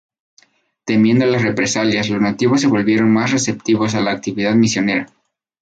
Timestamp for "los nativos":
2.09-2.59